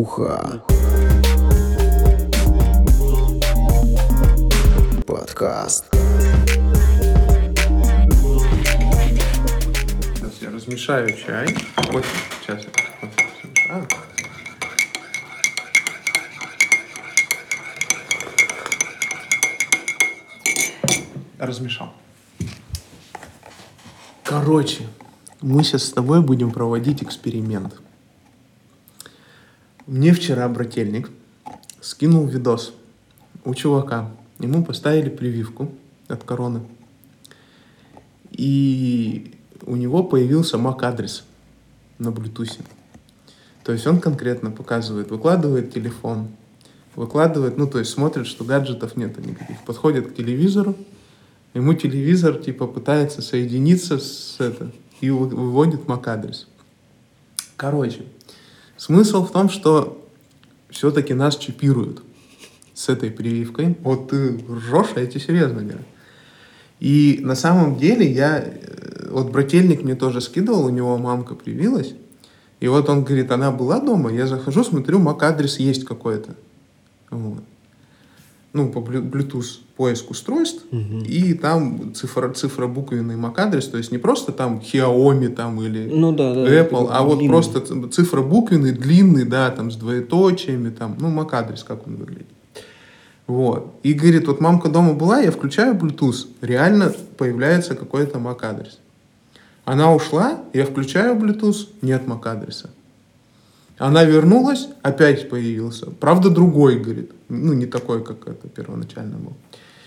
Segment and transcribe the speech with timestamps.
[0.00, 0.62] Буха.
[5.06, 5.94] Подкаст.
[10.14, 11.54] Сейчас я размешаю чай.
[11.92, 12.06] Вот,
[12.40, 12.70] сейчас я
[13.02, 13.88] размешаю.
[21.38, 21.92] Размешал.
[24.24, 24.86] Короче,
[25.42, 27.74] мы сейчас с тобой будем проводить эксперимент.
[29.90, 31.10] Мне вчера брательник
[31.80, 32.72] скинул видос
[33.44, 34.12] у чувака.
[34.38, 35.68] Ему поставили прививку
[36.06, 36.60] от короны.
[38.30, 39.34] И
[39.66, 41.24] у него появился MAC-адрес
[41.98, 42.60] на Bluetooth.
[43.64, 46.28] То есть он конкретно показывает, выкладывает телефон,
[46.94, 49.60] выкладывает, ну, то есть смотрит, что гаджетов нет никаких.
[49.64, 50.76] Подходит к телевизору,
[51.52, 56.46] ему телевизор, типа, пытается соединиться с это, и вы- выводит MAC-адрес.
[57.56, 58.04] Короче,
[58.80, 60.08] смысл в том, что
[60.70, 62.02] все-таки нас чипируют
[62.72, 63.76] с этой прививкой.
[63.82, 65.84] Вот ты ржешь, а я тебе серьезно говорю.
[66.80, 68.38] И на самом деле я...
[68.38, 71.92] э, Вот брательник мне тоже скидывал, у него мамка привилась.
[72.60, 76.34] И вот он говорит, она была дома, я захожу, смотрю, MAC-адрес есть какой-то.
[78.52, 84.32] Ну, по Bluetooth поиск устройств, и там цифра, цифра буквенный MAC-адрес, то есть не просто
[84.32, 86.40] там Xiaomi там или Ну да, да.
[86.60, 87.32] Apple, а вот длинный.
[87.32, 92.26] просто ц- цифра буквенный, длинный, да, там с двоеточиями, там, ну, MAC-адрес, как он выглядит.
[93.28, 93.72] Вот.
[93.84, 98.78] И говорит, вот мамка дома была, я включаю Bluetooth, реально появляется какой-то MAC-адрес.
[99.64, 102.70] Она ушла, я включаю Bluetooth, нет MAC-адреса.
[103.80, 105.86] Она вернулась, опять появился.
[105.86, 107.12] Правда, другой, говорит.
[107.30, 109.32] Ну, не такой, как это первоначально был.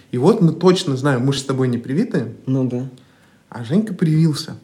[0.10, 2.90] И вот мы точно знаем, мы же с тобой не привиты, Ну да.
[3.50, 4.58] а Женька привился.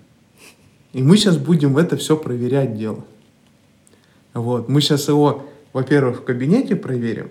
[0.94, 3.06] И мы сейчас будем это все проверять дело.
[4.34, 4.68] Вот.
[4.68, 7.30] Мы сейчас его, во-первых, в кабинете проверим.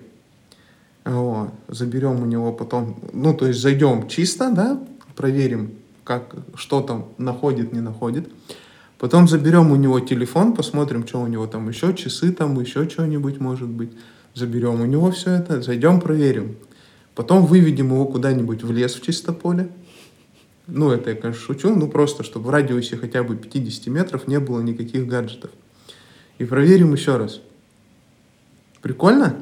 [1.05, 1.51] Вот.
[1.67, 4.81] Заберем у него потом, ну, то есть зайдем чисто, да,
[5.17, 5.73] проверим,
[6.05, 8.29] как, что там находит, не находит.
[8.99, 13.39] Потом заберем у него телефон, посмотрим, что у него там еще, часы там, еще что-нибудь
[13.39, 13.91] может быть.
[14.35, 16.57] Заберем у него все это, зайдем, проверим.
[17.15, 19.69] Потом выведем его куда-нибудь в лес в чисто поле.
[20.67, 24.39] Ну, это я, конечно, шучу, ну просто, чтобы в радиусе хотя бы 50 метров не
[24.39, 25.51] было никаких гаджетов.
[26.39, 27.41] И проверим еще раз.
[28.83, 29.37] Прикольно?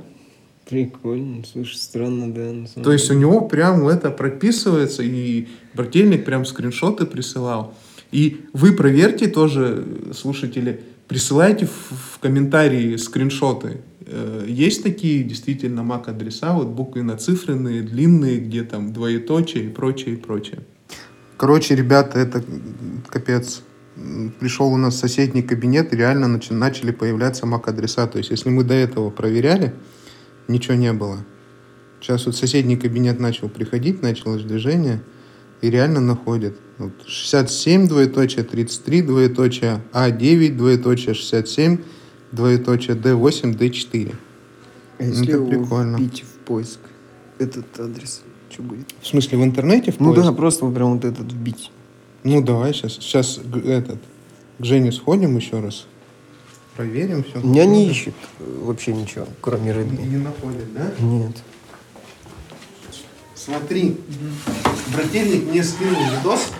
[0.69, 1.45] Прикольно.
[1.45, 2.53] Слушай, странно, да.
[2.53, 7.75] на самом То есть у него прям это прописывается, и брательник прям скриншоты присылал.
[8.13, 9.85] И вы проверьте тоже,
[10.15, 13.81] слушатели, присылайте в, в комментарии скриншоты.
[14.07, 20.61] Э, Есть такие действительно MAC-адреса, вот буквенно-цифренные, длинные, где там двоеточие и прочее, и прочее.
[21.37, 22.43] Короче, ребята, это
[23.09, 23.63] капец.
[24.41, 28.07] Пришел у нас соседний кабинет, и реально начали появляться MAC-адреса.
[28.07, 29.75] То есть, если мы до этого проверяли,
[30.49, 31.25] ничего не было.
[32.01, 35.03] Сейчас вот соседний кабинет начал приходить, началось движение,
[35.63, 36.59] и реально находит.
[36.79, 41.79] Вот 67, двоеточие, 33, двоеточие, А9, двоеточие, 67,
[42.33, 44.15] двоеточие, Д8, Д4.
[44.99, 45.97] А если это прикольно.
[45.97, 46.81] вбить в поиск,
[47.39, 48.95] этот адрес, что будет?
[49.01, 50.27] В смысле, в интернете в Ну поиск?
[50.27, 51.71] да, просто прям вот этот вбить.
[52.25, 52.95] Ну, давай сейчас.
[52.95, 53.99] Сейчас этот,
[54.59, 55.87] к Жене сходим еще раз.
[56.77, 57.39] Проверим все.
[57.41, 60.07] Меня не ищет э, вообще ничего, кроме Redmi.
[60.07, 60.93] не находит, да?
[61.01, 61.37] Нет.
[63.35, 63.97] Смотри,
[64.93, 66.51] брательник мне скинул видос.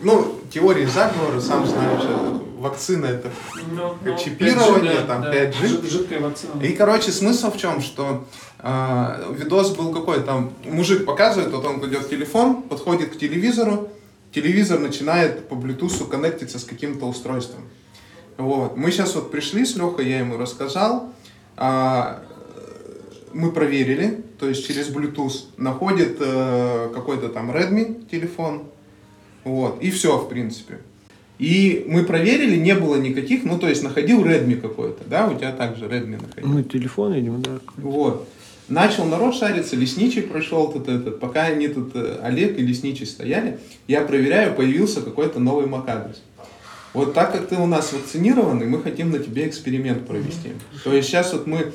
[0.00, 3.30] Ну, теория заговора, сам знаешь, это, вакцина это
[3.74, 5.32] Ну, ну, чипирование, 5G, да, там, да.
[5.34, 5.52] 5G.
[5.66, 6.62] Жид- Жидкая вакцина.
[6.62, 8.26] И, короче, смысл в чем, что
[8.58, 13.88] а, видос был какой, там мужик показывает, вот он кладет телефон, подходит к телевизору,
[14.32, 17.62] телевизор начинает по Bluetooth коннектиться с каким-то устройством.
[18.36, 18.76] Вот.
[18.76, 21.10] Мы сейчас вот пришли с Лехой, я ему рассказал,
[21.56, 22.22] а,
[23.32, 28.64] мы проверили, то есть через Bluetooth находит э, какой-то там Redmi телефон,
[29.46, 30.78] вот, и все, в принципе.
[31.38, 35.52] И мы проверили, не было никаких, ну, то есть находил Redmi какой-то, да, у тебя
[35.52, 36.48] также Redmi находил.
[36.48, 37.60] Ну, телефон, видимо, да.
[37.76, 38.28] Вот.
[38.68, 43.60] Начал народ шариться, лесничий прошел тут этот, пока они тут, э, Олег и лесничий стояли,
[43.86, 46.20] я проверяю, появился какой-то новый MAC-адрес.
[46.92, 50.54] Вот так как ты у нас вакцинированный, мы хотим на тебе эксперимент провести.
[50.82, 51.72] То есть сейчас вот мы,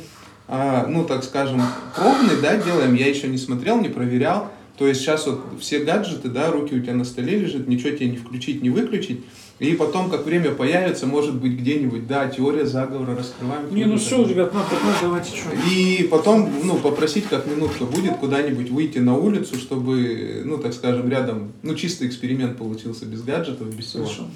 [0.49, 1.61] а, ну так скажем,
[1.95, 4.51] пробный, да, делаем, я еще не смотрел, не проверял.
[4.81, 8.09] То есть сейчас вот все гаджеты, да, руки у тебя на столе лежат, ничего тебе
[8.09, 9.23] не включить, не выключить.
[9.59, 13.75] И потом, как время появится, может быть, где-нибудь, да, теория заговора раскрываем.
[13.75, 15.49] Не, ну все, ребят, на 15 давайте что.
[15.69, 21.07] И потом, ну, попросить, как минутка будет, куда-нибудь выйти на улицу, чтобы, ну, так скажем,
[21.11, 24.05] рядом, ну, чистый эксперимент получился без гаджетов, без всего.
[24.05, 24.29] Хорошо.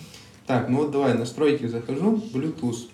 [0.45, 2.86] Так, ну вот давай, настройки захожу, Bluetooth.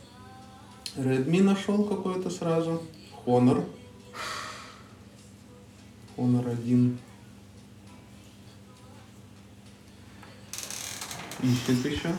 [0.96, 2.82] Redmi нашел какой-то сразу.
[3.26, 3.62] Honor.
[6.16, 6.98] Honor 1.
[11.44, 12.10] Еще.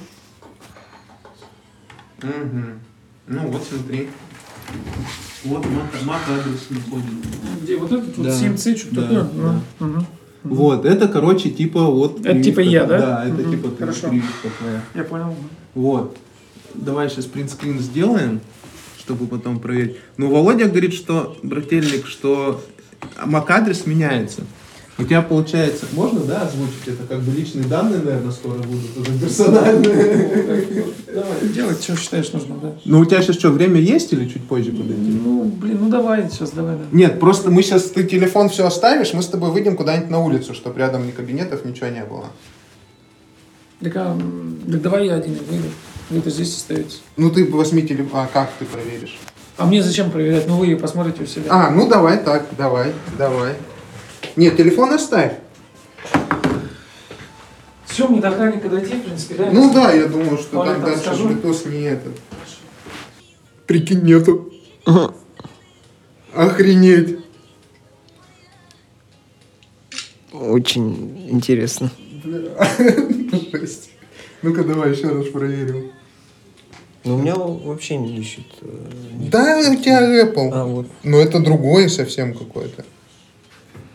[2.22, 2.62] Угу.
[3.28, 4.08] Ну вот смотри.
[5.44, 7.10] Вот MAC адрес находит.
[7.62, 8.32] Где вот этот вот Да.
[8.32, 9.22] CMC, что-то Да, такое?
[9.24, 9.60] да.
[9.80, 10.06] Ну, мгм.
[10.44, 12.24] Вот, это, короче, типа вот...
[12.26, 12.98] Это типа я, да?
[12.98, 14.08] Да, это Мгм, типа ты, хорошо.
[14.08, 14.82] прививка твоя.
[14.94, 15.34] Я понял.
[15.74, 16.16] Вот.
[16.74, 18.40] Давай сейчас принтскрин сделаем,
[18.98, 19.96] чтобы потом проверить.
[20.16, 22.62] Ну, Володя говорит, что, брательник, что
[23.24, 24.42] MAC-адрес меняется.
[24.98, 29.18] У тебя получается, можно, да, озвучить это, как бы личные данные, наверное, скоро будут уже
[29.18, 30.84] персональные.
[31.06, 32.74] Давай, делай, что считаешь нужно, да.
[32.84, 35.18] Ну, у тебя сейчас что, время есть или чуть позже подойти?
[35.24, 36.84] Ну, блин, ну давай, сейчас давай, да.
[36.92, 40.52] Нет, просто мы сейчас, ты телефон все оставишь, мы с тобой выйдем куда-нибудь на улицу,
[40.54, 42.26] чтобы рядом ни кабинетов, ничего не было.
[43.80, 44.18] Так, а,
[44.70, 45.68] так давай я один выйду.
[46.10, 47.02] Вы-то здесь остаетесь.
[47.16, 49.18] Ну, ты возьми телефон, а как ты проверишь?
[49.56, 50.46] А мне зачем проверять?
[50.48, 51.44] Ну вы посмотрите у себя.
[51.50, 53.54] А, ну давай так, давай, давай.
[54.36, 55.34] Нет, телефон оставь.
[57.86, 59.50] Все, мне до охранника дойти, в принципе, да?
[59.52, 61.28] Ну да, я думал, что Оля, там дальше скажу.
[61.28, 62.12] Bluetooth не этот.
[63.66, 64.50] Прикинь, нету.
[66.34, 67.18] Охренеть.
[70.32, 71.90] Очень интересно.
[73.52, 73.90] Жесть.
[74.40, 75.92] Ну-ка давай еще раз проверим.
[77.04, 78.46] Но у меня вообще не ищет.
[78.62, 78.66] э,
[79.30, 80.50] Да, у тебя Apple.
[80.52, 80.86] А, вот.
[81.02, 82.84] Но это другое совсем какое-то.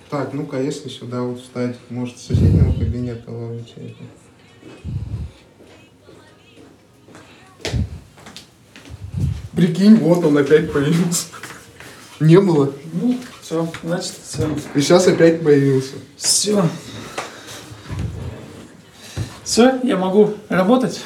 [0.10, 4.04] Так, ну-ка, если сюда вот встать, может, с соседнего кабинета ловить это.
[9.54, 11.26] Прикинь, вот он опять появился.
[12.22, 12.72] Не было.
[12.94, 14.48] Ну, все, значит, все.
[14.76, 15.96] И сейчас опять появился.
[16.16, 16.70] Все.
[19.44, 21.02] Все, я могу работать.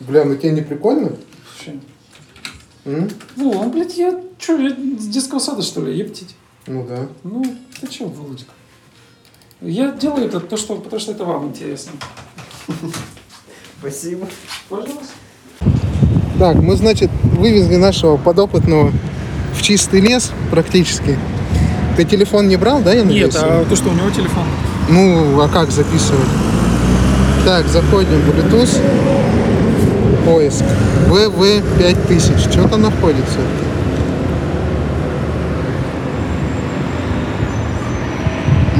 [0.00, 1.16] Бля, ну тебе не прикольно?
[1.54, 1.78] Вообще.
[2.84, 3.08] М?
[3.36, 6.34] Ну, блядь, я что, я с детского сада, что ли, ептить?
[6.66, 7.08] Ну да.
[7.24, 7.44] Ну,
[7.80, 8.52] ты че, Володька?
[9.60, 11.92] Я делаю это то, что, потому что это вам интересно.
[13.80, 14.26] Спасибо.
[14.68, 15.14] Пожалуйста.
[16.38, 18.92] Так, мы, значит, вывезли нашего подопытного
[19.54, 21.18] в чистый лес практически.
[21.96, 23.34] Ты телефон не брал, да, я надеюсь?
[23.34, 24.44] Нет, а то, что у него телефон.
[24.88, 26.28] Ну, а как записывать?
[27.44, 28.80] Так, заходим в Bluetooth.
[30.24, 30.64] Поиск.
[31.08, 32.50] VV5000.
[32.50, 33.38] Что-то находится.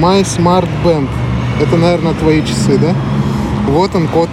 [0.02, 1.08] My Smart Band.
[1.60, 2.92] Это, наверное, твои часы, да?
[3.68, 4.28] Вот он код.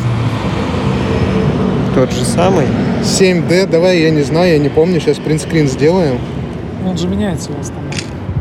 [1.93, 2.65] Тот же самый.
[3.03, 3.67] 7D.
[3.67, 4.99] Давай, я не знаю, я не помню.
[4.99, 6.17] Сейчас принтскрин сделаем.
[6.83, 7.83] Он же меняется у вас там.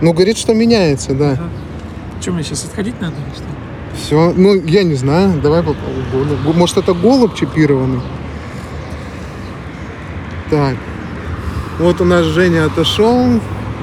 [0.00, 1.38] Ну, говорит, что меняется, да.
[2.19, 3.44] Что, мне сейчас отходить надо или что?
[3.94, 5.38] Все, ну, я не знаю.
[5.42, 6.56] Давай попробуем.
[6.56, 8.00] Может, это голубь чипированный?
[10.48, 10.76] Так.
[11.78, 13.38] Вот у нас Женя отошел.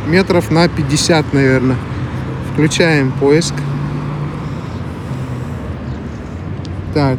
[0.08, 1.78] Метров на 50, наверное.
[2.56, 3.54] Включаем поиск.
[6.94, 7.18] Так.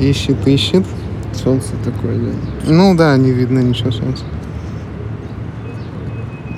[0.00, 0.86] Ищет, ищет.
[1.34, 2.30] Солнце такое, да.
[2.68, 4.22] Ну да, не видно ничего солнца.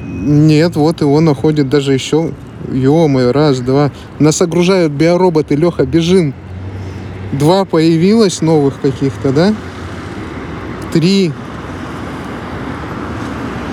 [0.05, 2.33] Нет, вот его находит даже еще.
[2.71, 3.91] ё раз, два.
[4.19, 6.35] Нас огружают биороботы, Леха, бежим.
[7.33, 9.55] Два появилось новых каких-то, да?
[10.93, 11.33] Три.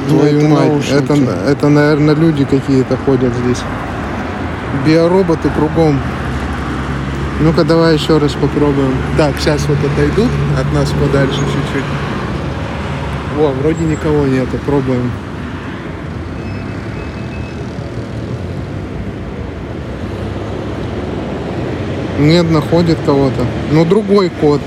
[0.07, 0.67] Ну, Твою это мать.
[0.69, 0.93] наушники.
[1.23, 3.61] Это, это, наверное, люди какие-то ходят здесь.
[4.85, 5.99] Биороботы кругом.
[7.41, 8.93] Ну-ка, давай еще раз попробуем.
[9.17, 11.83] Так, сейчас вот отойдут от нас подальше чуть-чуть.
[13.37, 14.57] Во, вроде никого нету.
[14.65, 15.11] Пробуем.
[22.19, 23.45] Нет, находит кого-то.
[23.71, 24.61] Ну, другой код.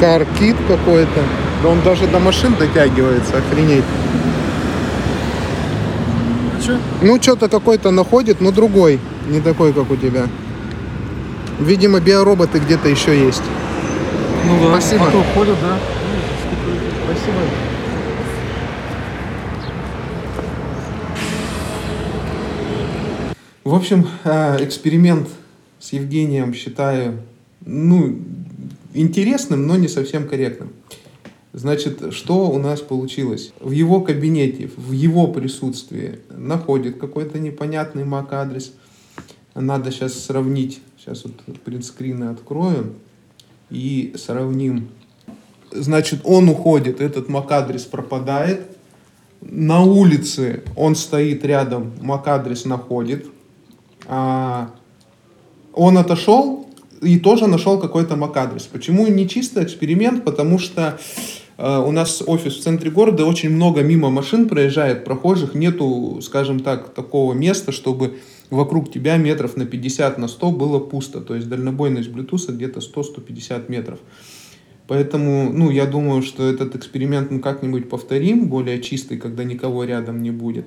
[0.00, 1.20] Каркит какой-то.
[1.62, 3.84] Да он даже до машин дотягивается, охренеть.
[6.56, 6.78] А что?
[7.02, 8.98] Ну, что-то какой-то находит, но другой.
[9.28, 10.26] Не такой, как у тебя.
[11.58, 13.42] Видимо, биороботы где-то еще есть.
[14.46, 15.06] Ну да, Спасибо.
[15.06, 15.78] а то ходят, да.
[17.04, 17.38] Спасибо.
[23.64, 25.28] В общем, э, эксперимент
[25.78, 27.20] с Евгением считаю,
[27.64, 28.18] ну,
[28.94, 30.70] интересным, но не совсем корректным.
[31.52, 33.52] Значит, что у нас получилось?
[33.60, 38.72] В его кабинете, в его присутствии находит какой-то непонятный MAC-адрес.
[39.54, 40.80] Надо сейчас сравнить.
[40.96, 42.94] Сейчас вот принтскрины открою
[43.68, 44.90] и сравним.
[45.72, 48.76] Значит, он уходит, этот MAC-адрес пропадает.
[49.40, 53.26] На улице он стоит рядом, MAC-адрес находит.
[54.06, 54.70] А,
[55.72, 56.68] он отошел,
[57.00, 58.64] и тоже нашел какой-то MAC-адрес.
[58.64, 60.24] Почему не чисто эксперимент?
[60.24, 60.98] Потому что
[61.60, 66.94] у нас офис в центре города, очень много мимо машин проезжает, прохожих, нету, скажем так,
[66.94, 68.18] такого места, чтобы
[68.50, 71.20] вокруг тебя метров на 50, на 100 было пусто.
[71.20, 73.98] То есть дальнобойность Bluetooth где-то 100-150 метров.
[74.88, 80.22] Поэтому, ну, я думаю, что этот эксперимент мы как-нибудь повторим, более чистый, когда никого рядом
[80.22, 80.66] не будет.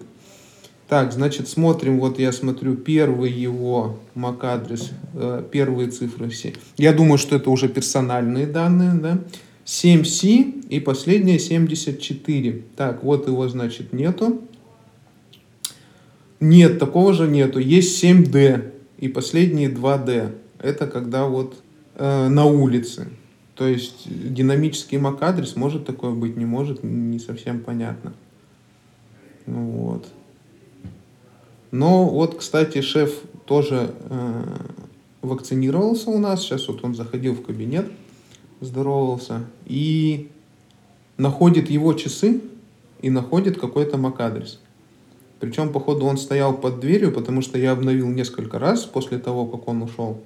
[0.88, 6.54] Так, значит, смотрим, вот я смотрю первый его MAC-адрес, э, первые цифры все.
[6.78, 9.20] Я думаю, что это уже персональные данные, да.
[9.66, 12.64] 7C и последнее 74.
[12.76, 14.42] Так, вот его, значит, нету.
[16.40, 17.60] Нет, такого же нету.
[17.60, 20.36] Есть 7D и последние 2D.
[20.60, 21.56] Это когда вот
[21.96, 23.08] э, на улице.
[23.56, 28.14] То есть динамический MAC-адрес может такое быть, не может, не совсем понятно.
[29.46, 30.08] Ну вот.
[31.72, 33.12] Но вот, кстати, шеф
[33.46, 34.44] тоже э,
[35.22, 36.42] вакцинировался у нас.
[36.42, 37.92] Сейчас вот он заходил в кабинет,
[38.64, 39.46] здоровался.
[39.66, 40.30] И
[41.18, 42.42] находит его часы
[43.02, 44.60] и находит какой-то MAC-адрес.
[45.40, 49.68] Причем, походу, он стоял под дверью, потому что я обновил несколько раз после того, как
[49.68, 50.22] он ушел.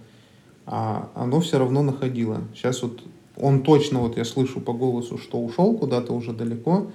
[0.65, 2.41] А оно все равно находило.
[2.53, 3.01] Сейчас вот
[3.35, 6.91] он точно, вот я слышу по голосу, что ушел куда-то уже далеко.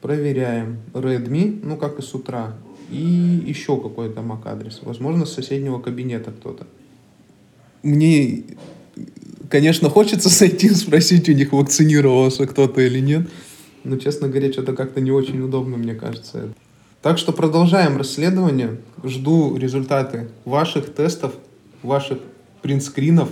[0.00, 0.78] Проверяем.
[0.94, 2.54] Redmi, ну как и с утра.
[2.90, 2.96] И
[3.46, 4.80] еще какой-то MAC-адрес.
[4.82, 6.66] Возможно, с соседнего кабинета кто-то.
[7.82, 8.44] Мне,
[9.50, 13.28] конечно, хочется зайти спросить у них, вакцинировался кто-то или нет.
[13.84, 16.54] Но, честно говоря, что-то как-то не очень удобно, мне кажется.
[17.02, 18.78] Так что продолжаем расследование.
[19.02, 21.34] Жду результаты ваших тестов,
[21.82, 22.18] ваших
[22.62, 23.30] принтскринов.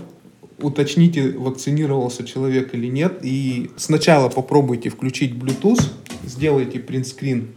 [0.61, 3.21] Уточните, вакцинировался человек или нет.
[3.23, 5.83] И сначала попробуйте включить Bluetooth,
[6.25, 7.49] сделайте принтскрин.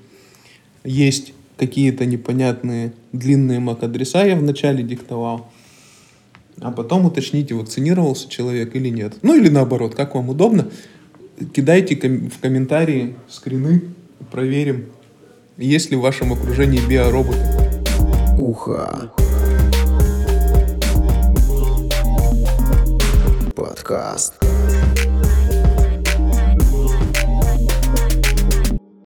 [0.84, 5.50] Есть какие-то непонятные длинные MAC-адреса, я вначале диктовал.
[6.62, 9.16] А потом уточните, вакцинировался человек или нет.
[9.24, 10.68] Ну или наоборот, как вам удобно.
[11.54, 13.82] Кидайте в комментарии скрины,
[14.32, 14.86] проверим,
[15.58, 17.40] есть ли в вашем окружении биороботы?
[18.38, 19.12] Уха.
[23.56, 24.51] Подкаст.